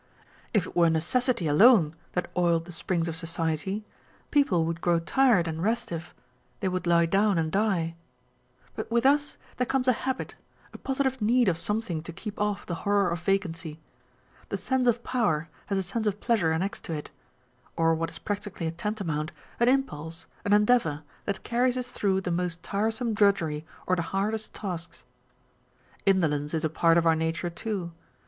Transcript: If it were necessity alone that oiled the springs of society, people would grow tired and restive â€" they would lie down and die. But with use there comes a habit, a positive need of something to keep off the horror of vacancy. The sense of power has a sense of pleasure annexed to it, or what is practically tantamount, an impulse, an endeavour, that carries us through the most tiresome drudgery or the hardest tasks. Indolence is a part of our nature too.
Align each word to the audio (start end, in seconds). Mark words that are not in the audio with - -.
If 0.51 0.65
it 0.65 0.75
were 0.75 0.89
necessity 0.89 1.45
alone 1.47 1.95
that 2.13 2.31
oiled 2.35 2.65
the 2.65 2.71
springs 2.71 3.07
of 3.07 3.15
society, 3.15 3.85
people 4.31 4.65
would 4.65 4.81
grow 4.81 4.97
tired 4.99 5.47
and 5.47 5.61
restive 5.61 6.15
â€" 6.15 6.15
they 6.61 6.69
would 6.69 6.87
lie 6.87 7.05
down 7.05 7.37
and 7.37 7.51
die. 7.51 7.93
But 8.75 8.89
with 8.89 9.05
use 9.05 9.37
there 9.57 9.67
comes 9.67 9.87
a 9.87 9.93
habit, 9.93 10.33
a 10.73 10.79
positive 10.79 11.21
need 11.21 11.47
of 11.47 11.59
something 11.59 12.01
to 12.01 12.11
keep 12.11 12.41
off 12.41 12.65
the 12.65 12.73
horror 12.81 13.09
of 13.11 13.19
vacancy. 13.21 13.79
The 14.49 14.57
sense 14.57 14.87
of 14.87 15.03
power 15.03 15.49
has 15.67 15.77
a 15.77 15.83
sense 15.83 16.07
of 16.07 16.19
pleasure 16.19 16.51
annexed 16.51 16.83
to 16.85 16.93
it, 16.93 17.11
or 17.75 17.93
what 17.93 18.09
is 18.09 18.17
practically 18.17 18.71
tantamount, 18.71 19.31
an 19.59 19.69
impulse, 19.69 20.25
an 20.43 20.51
endeavour, 20.51 21.03
that 21.25 21.43
carries 21.43 21.77
us 21.77 21.89
through 21.89 22.21
the 22.21 22.31
most 22.31 22.63
tiresome 22.63 23.13
drudgery 23.13 23.67
or 23.85 23.95
the 23.95 24.01
hardest 24.01 24.51
tasks. 24.55 25.03
Indolence 26.07 26.55
is 26.55 26.65
a 26.65 26.69
part 26.69 26.97
of 26.97 27.05
our 27.05 27.15
nature 27.15 27.51
too. 27.51 27.91